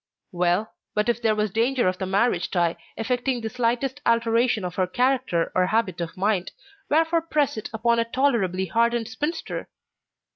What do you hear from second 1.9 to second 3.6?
the marriage tie effecting the